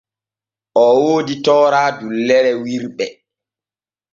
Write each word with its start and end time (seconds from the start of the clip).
O 0.83 0.85
woodi 1.01 1.35
toora 1.45 1.81
dullere 1.99 2.51
wirɓe. 2.63 3.05